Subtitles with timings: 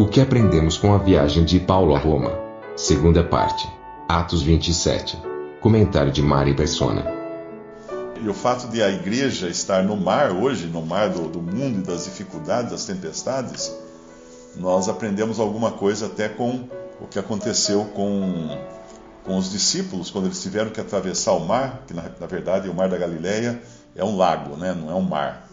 [0.00, 2.32] O que aprendemos com a viagem de Paulo a Roma?
[2.74, 3.68] Segunda parte.
[4.08, 5.18] Atos 27.
[5.60, 7.04] Comentário de Mari Persona.
[8.18, 11.80] E o fato de a igreja estar no mar hoje, no mar do, do mundo
[11.80, 13.70] e das dificuldades, das tempestades,
[14.56, 16.66] nós aprendemos alguma coisa até com
[16.98, 18.58] o que aconteceu com,
[19.22, 22.74] com os discípulos quando eles tiveram que atravessar o mar, que na, na verdade o
[22.74, 23.60] mar da Galileia
[23.94, 24.72] é um lago, né?
[24.72, 25.49] não é um mar.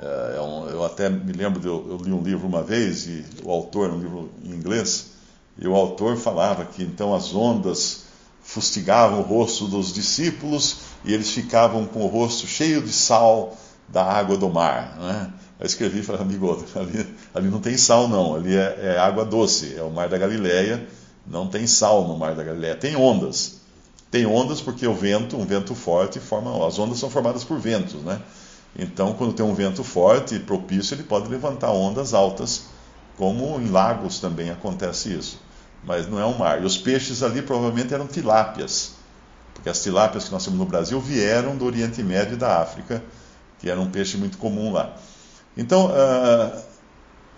[0.00, 3.06] É, é um, eu até me lembro, de, eu, eu li um livro uma vez,
[3.06, 5.10] e o autor, um livro em inglês,
[5.58, 8.04] e o autor falava que então as ondas
[8.42, 14.02] fustigavam o rosto dos discípulos e eles ficavam com o rosto cheio de sal da
[14.02, 14.96] água do mar.
[14.98, 15.32] Né?
[15.58, 19.24] Eu escrevi e falei, amigo, ali, ali não tem sal não, ali é, é, água
[19.24, 20.86] doce, é o mar da Galileia,
[21.26, 23.60] não tem sal no mar da Galileia, tem ondas.
[24.10, 28.02] Tem ondas porque o vento, um vento forte, forma, as ondas são formadas por ventos,
[28.02, 28.20] né?
[28.78, 32.64] Então, quando tem um vento forte e propício, ele pode levantar ondas altas,
[33.16, 35.40] como em lagos também acontece isso.
[35.84, 36.62] Mas não é um mar.
[36.62, 38.92] E os peixes ali provavelmente eram tilápias,
[39.54, 43.02] porque as tilápias que nós temos no Brasil vieram do Oriente Médio e da África,
[43.58, 44.94] que era um peixe muito comum lá.
[45.56, 46.62] Então, uh,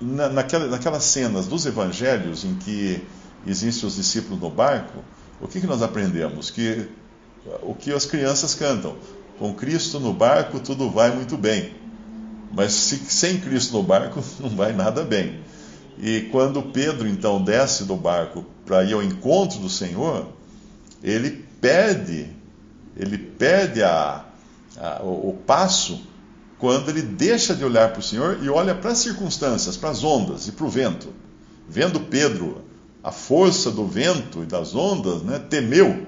[0.00, 3.04] na, naquela, naquelas cenas dos evangelhos em que
[3.46, 5.02] existem os discípulos no barco,
[5.40, 6.50] o que, que nós aprendemos?
[6.50, 6.88] Que
[7.62, 8.96] o que as crianças cantam,
[9.42, 11.74] com Cristo no barco tudo vai muito bem.
[12.52, 15.40] Mas se, sem Cristo no barco não vai nada bem.
[15.98, 20.28] E quando Pedro então desce do barco para ir ao encontro do Senhor,
[21.02, 22.28] ele perde,
[22.96, 24.24] ele perde a,
[24.78, 26.00] a, o, o passo
[26.56, 30.04] quando ele deixa de olhar para o Senhor e olha para as circunstâncias, para as
[30.04, 31.08] ondas e para o vento.
[31.68, 32.62] Vendo Pedro
[33.02, 36.06] a força do vento e das ondas, né, temeu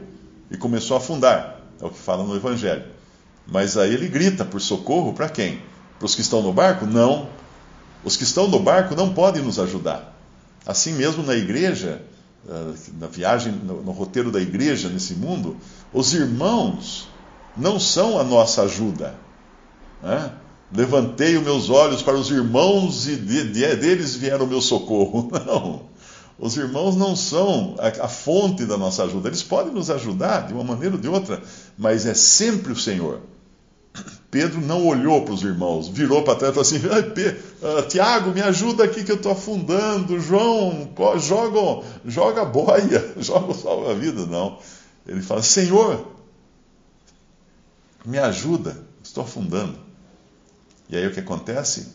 [0.53, 1.62] e começou a afundar.
[1.81, 2.94] É o que fala no Evangelho.
[3.47, 5.62] Mas aí ele grita por socorro para quem?
[5.99, 6.87] Para os que estão no barco?
[6.87, 7.28] Não.
[8.03, 10.15] Os que estão no barco não podem nos ajudar.
[10.66, 12.03] Assim mesmo na igreja,
[12.49, 15.56] eh, na viagem, no roteiro da igreja nesse mundo,
[15.93, 17.09] os irmãos
[17.56, 19.15] não são a nossa ajuda.
[20.03, 20.32] Né?
[20.75, 25.31] Levantei os meus olhos para os irmãos e de, de, deles vieram o meu socorro.
[25.47, 25.82] Não.
[26.39, 29.28] Os irmãos não são a, a, fonte da nossa ajuda.
[29.28, 31.41] Eles podem nos ajudar de uma maneira ou de outra,
[31.78, 33.21] mas é sempre o Senhor.
[34.31, 38.43] Pedro não olhou para os irmãos, virou para trás e falou assim: uh, Tiago, me
[38.43, 40.19] ajuda aqui que eu estou afundando.
[40.19, 44.27] João, joga, joga boia, joga o salva-vida.
[44.27, 44.59] Não.
[45.06, 46.05] Ele fala: Senhor,
[48.05, 49.78] me ajuda, estou afundando.
[50.91, 51.93] E aí o que acontece?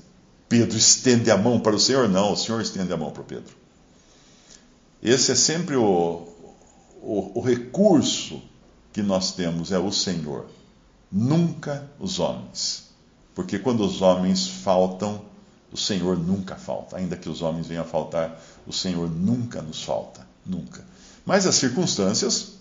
[0.47, 2.07] Pedro estende a mão para o Senhor?
[2.07, 3.53] Não, o Senhor estende a mão para Pedro.
[5.01, 6.27] Esse é sempre o,
[7.01, 8.41] o, o recurso
[8.91, 10.45] que nós temos, é o Senhor.
[11.11, 12.89] Nunca os homens.
[13.33, 15.21] Porque quando os homens faltam,
[15.71, 16.97] o Senhor nunca falta.
[16.97, 20.27] Ainda que os homens venham a faltar, o Senhor nunca nos falta.
[20.45, 20.83] Nunca.
[21.25, 22.53] Mas as circunstâncias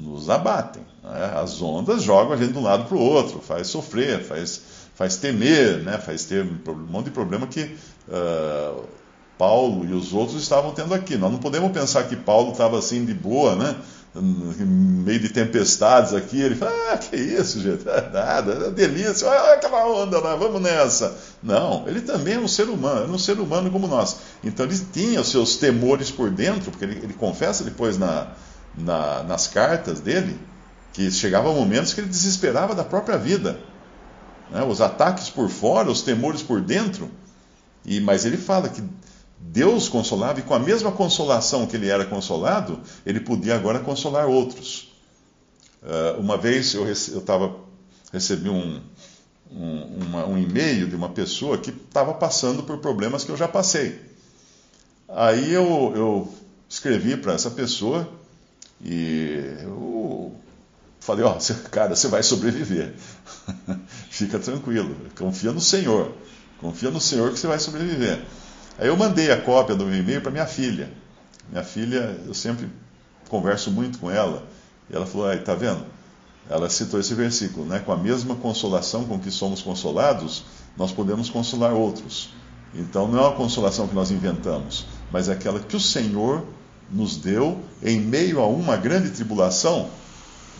[0.00, 0.82] nos abatem.
[1.02, 1.32] Né?
[1.36, 4.62] As ondas jogam a gente de um lado para o outro, faz sofrer, faz
[4.96, 5.98] faz temer, né?
[5.98, 7.76] faz ter um monte de problema que
[8.08, 8.84] uh,
[9.38, 11.16] Paulo e os outros estavam tendo aqui.
[11.16, 13.76] Nós não podemos pensar que Paulo estava assim de boa, né?
[14.14, 19.52] Meio de tempestades aqui, ele fala, ah, que isso, gente, é nada, é delícia, olha
[19.52, 21.14] aquela onda lá, vamos nessa.
[21.42, 24.16] Não, ele também é um ser humano, é um ser humano como nós.
[24.42, 28.28] Então ele tinha os seus temores por dentro, porque ele, ele confessa depois na,
[28.74, 30.40] na, nas cartas dele,
[30.94, 33.58] que chegavam momentos que ele desesperava da própria vida
[34.50, 34.62] né?
[34.62, 37.10] os ataques por fora, os temores por dentro.
[37.84, 38.82] E Mas ele fala que
[39.38, 44.26] Deus consolava, e com a mesma consolação que ele era consolado, ele podia agora consolar
[44.26, 44.92] outros.
[45.82, 47.54] Uh, uma vez eu, eu tava,
[48.12, 48.80] recebi um,
[49.50, 53.46] um, uma, um e-mail de uma pessoa que estava passando por problemas que eu já
[53.46, 54.00] passei.
[55.08, 56.34] Aí eu, eu
[56.68, 58.08] escrevi para essa pessoa
[58.84, 60.34] e eu
[60.98, 62.94] falei: Ó, oh, cara, você vai sobreviver.
[64.10, 66.12] Fica tranquilo, confia no Senhor.
[66.58, 68.24] Confia no Senhor que você vai sobreviver.
[68.78, 70.90] Aí eu mandei a cópia do meu e-mail para minha filha.
[71.50, 72.68] Minha filha, eu sempre
[73.28, 74.42] converso muito com ela.
[74.90, 75.84] E ela falou: aí, tá vendo?
[76.48, 77.78] Ela citou esse versículo, né?
[77.78, 80.44] Com a mesma consolação com que somos consolados,
[80.76, 82.30] nós podemos consolar outros.
[82.74, 86.44] Então não é uma consolação que nós inventamos, mas é aquela que o Senhor
[86.90, 89.88] nos deu em meio a uma grande tribulação,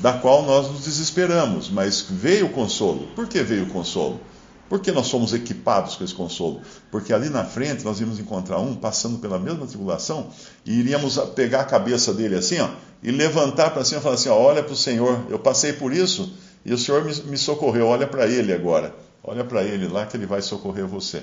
[0.00, 3.08] da qual nós nos desesperamos, mas veio o consolo.
[3.14, 4.20] Por que veio o consolo?
[4.68, 6.60] Porque nós somos equipados com esse consolo.
[6.90, 10.28] Porque ali na frente nós íamos encontrar um passando pela mesma tribulação
[10.64, 12.68] e iríamos pegar a cabeça dele assim, ó,
[13.02, 15.92] e levantar para cima e falar assim: ó, olha para o Senhor, eu passei por
[15.92, 16.32] isso
[16.64, 18.94] e o Senhor me, me socorreu, olha para ele agora.
[19.22, 21.22] Olha para ele lá que ele vai socorrer você.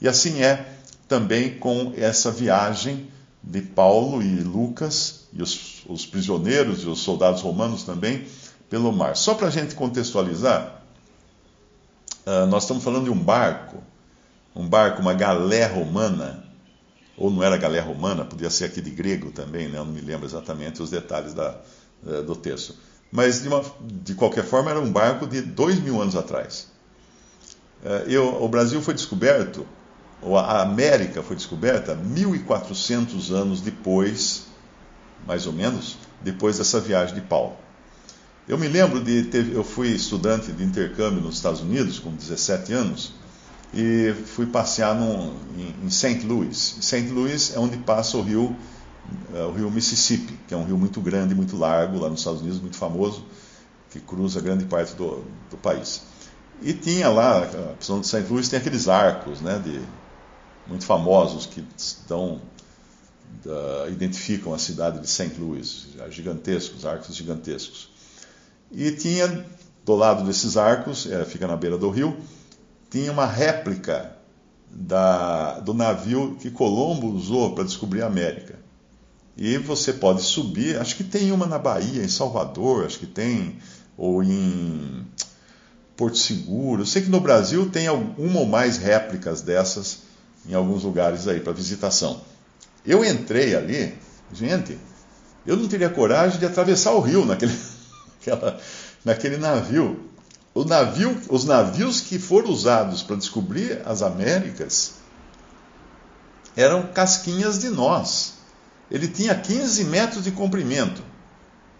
[0.00, 0.66] E assim é
[1.08, 3.08] também com essa viagem
[3.42, 8.26] de Paulo e Lucas e os, os prisioneiros e os soldados romanos também
[8.68, 9.16] pelo mar.
[9.16, 10.81] Só para a gente contextualizar,
[12.26, 13.78] uh, nós estamos falando de um barco,
[14.54, 16.44] um barco, uma galé romana,
[17.16, 19.78] ou não era galé romana, podia ser aqui de grego também, né?
[19.78, 21.56] eu não me lembro exatamente os detalhes da,
[22.04, 22.74] uh, do texto.
[23.10, 26.68] Mas de, uma, de, qualquer forma era um barco de dois mil anos atrás.
[27.84, 29.66] Uh, eu, o Brasil foi descoberto
[30.22, 34.44] ou a América foi descoberta 1400 anos depois,
[35.26, 37.56] mais ou menos, depois dessa viagem de Paulo.
[38.48, 42.72] Eu me lembro de ter, eu fui estudante de intercâmbio nos Estados Unidos com 17
[42.72, 43.12] anos
[43.72, 46.26] e fui passear no, em, em St.
[46.26, 46.78] Louis.
[46.80, 47.08] St.
[47.10, 48.56] Louis é onde passa o rio,
[49.32, 52.40] é, o rio Mississippi, que é um rio muito grande, muito largo lá nos Estados
[52.40, 53.24] Unidos, muito famoso,
[53.90, 56.02] que cruza grande parte do, do país.
[56.60, 58.26] E tinha lá, a prisão de St.
[58.28, 59.80] Louis tem aqueles arcos, né, de
[60.66, 61.64] muito famosos que
[62.08, 62.40] dão,
[63.46, 65.32] uh, identificam a cidade de St.
[65.38, 67.91] Louis, gigantescos, arcos gigantescos.
[68.72, 69.44] E tinha,
[69.84, 72.16] do lado desses arcos, é, fica na beira do rio,
[72.90, 74.16] tinha uma réplica
[74.70, 78.58] da, do navio que Colombo usou para descobrir a América.
[79.36, 83.58] E você pode subir, acho que tem uma na Bahia, em Salvador, acho que tem,
[83.96, 85.06] ou em
[85.96, 86.82] Porto Seguro.
[86.82, 90.00] Eu sei que no Brasil tem uma ou mais réplicas dessas
[90.46, 92.20] em alguns lugares aí para visitação.
[92.84, 93.94] Eu entrei ali,
[94.32, 94.78] gente,
[95.46, 97.52] eu não teria coragem de atravessar o rio naquele,
[98.22, 98.58] aquela,
[99.04, 100.08] naquele navio.
[100.54, 101.20] Navio.
[101.28, 104.94] Os navios que foram usados para descobrir as Américas
[106.56, 108.34] eram casquinhas de nós.
[108.90, 111.02] Ele tinha 15 metros de comprimento.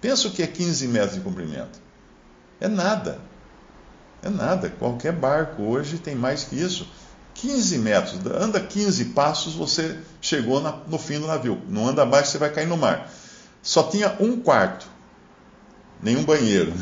[0.00, 1.79] Pensa o que é 15 metros de comprimento.
[2.61, 3.21] É nada.
[4.23, 4.71] É nada.
[4.71, 6.89] Qualquer barco hoje tem mais que isso.
[7.35, 11.61] 15 metros, anda 15 passos, você chegou na, no fim do navio.
[11.69, 13.11] Não anda mais, você vai cair no mar.
[13.62, 14.87] Só tinha um quarto,
[16.02, 16.72] nenhum banheiro,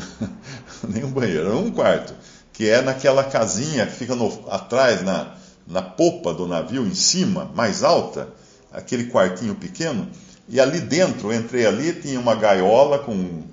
[0.87, 2.13] nenhum banheiro, um quarto,
[2.51, 5.35] que é naquela casinha que fica no, atrás, na,
[5.67, 8.27] na popa do navio, em cima, mais alta,
[8.71, 10.07] aquele quartinho pequeno.
[10.49, 13.43] E ali dentro, eu entrei ali, tinha uma gaiola com,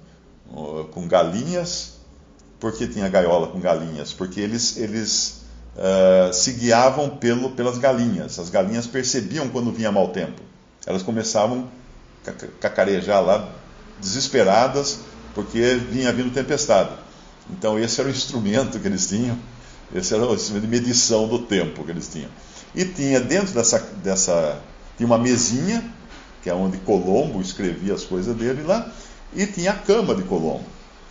[0.91, 1.99] com galinhas.
[2.59, 4.13] Por que tinha gaiola com galinhas?
[4.13, 5.43] Porque eles, eles
[5.77, 8.39] uh, se guiavam pelo, pelas galinhas.
[8.39, 10.43] As galinhas percebiam quando vinha mau tempo.
[10.85, 11.69] Elas começavam
[12.27, 13.49] a cacarejar lá,
[14.01, 14.99] desesperadas,
[15.39, 16.91] porque vinha vindo tempestade.
[17.49, 19.39] Então, esse era o instrumento que eles tinham,
[19.95, 22.29] esse era o instrumento de medição do tempo que eles tinham.
[22.75, 24.61] E tinha dentro dessa, dessa
[24.97, 25.95] tinha uma mesinha,
[26.43, 28.91] que é onde Colombo escrevia as coisas dele lá,
[29.33, 30.65] e tinha a cama de Colombo.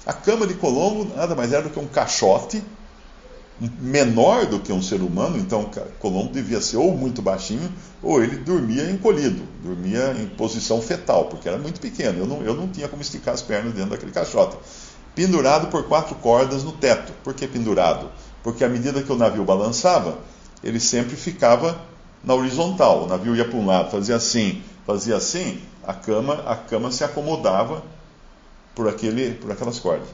[0.06, 2.62] A cama de Colombo nada mais era do que um caixote
[3.60, 5.70] menor do que um ser humano, então
[6.00, 7.72] Colombo devia ser ou muito baixinho,
[8.04, 12.20] ou ele dormia encolhido, dormia em posição fetal, porque era muito pequeno.
[12.20, 14.58] Eu não, eu não tinha como esticar as pernas dentro daquele caixote.
[15.16, 17.12] Pendurado por quatro cordas no teto.
[17.24, 18.12] Por que pendurado?
[18.44, 20.20] Porque à medida que o navio balançava,
[20.64, 21.82] ele sempre ficava
[22.24, 23.04] na horizontal.
[23.04, 27.04] O navio ia para um lado, fazia assim, fazia assim, a cama, a cama se
[27.04, 27.84] acomodava
[28.76, 30.08] por, aquele, por aquelas cordas.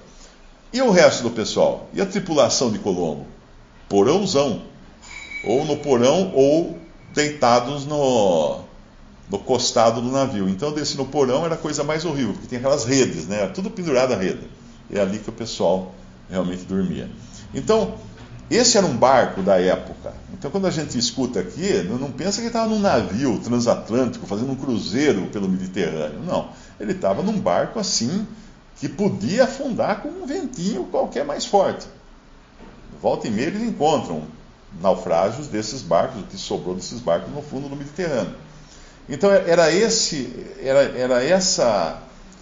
[0.73, 1.87] E o resto do pessoal?
[1.93, 3.27] E a tripulação de Colombo?
[3.87, 4.63] Porãozão.
[5.45, 6.79] Ou no porão, ou
[7.13, 8.61] deitados no,
[9.29, 10.49] no costado do navio.
[10.49, 13.45] Então, descer no porão era a coisa mais horrível, porque tem aquelas redes, né?
[13.47, 14.49] Tudo pendurado a rede.
[14.91, 15.93] É ali que o pessoal
[16.27, 17.07] realmente dormia.
[17.53, 17.93] Então,
[18.49, 20.13] esse era um barco da época.
[20.33, 24.51] Então, quando a gente escuta aqui, não pensa que ele estava num navio transatlântico, fazendo
[24.51, 26.19] um cruzeiro pelo Mediterrâneo.
[26.25, 26.49] Não.
[26.79, 28.25] Ele estava num barco assim,
[28.83, 31.87] que podia afundar com um ventinho qualquer mais forte.
[33.01, 34.23] Volta e meia eles encontram
[34.81, 38.35] naufrágios desses barcos, o que sobrou desses barcos no fundo do Mediterrâneo.
[39.07, 41.97] Então era esse, era, era essa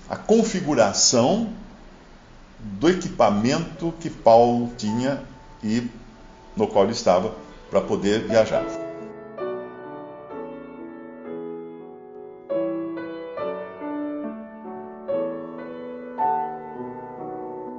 [0.09, 1.53] a configuração
[2.59, 5.21] do equipamento que Paulo tinha
[5.63, 5.87] e
[6.57, 7.35] no qual ele estava
[7.69, 8.65] para poder viajar.